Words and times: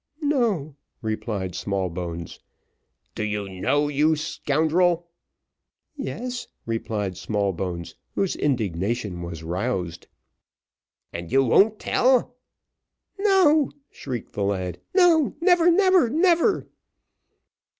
"No," 0.23 0.77
replied 1.03 1.53
Smallbones. 1.53 2.39
"Do 3.13 3.21
you 3.23 3.47
know, 3.47 3.87
you 3.87 4.15
scoundrel?" 4.15 5.05
"Yes," 5.95 6.47
replied 6.65 7.17
Smallbones, 7.17 7.93
whose 8.15 8.35
indignation 8.35 9.21
was 9.21 9.43
roused. 9.43 10.07
"And 11.13 11.31
you 11.31 11.43
won't 11.43 11.77
tell?" 11.77 12.35
"No," 13.19 13.69
shrieked 13.91 14.33
the 14.33 14.43
lad 14.43 14.79
"no, 14.95 15.35
never, 15.39 15.69
never, 15.69 16.09
never!" 16.09 16.67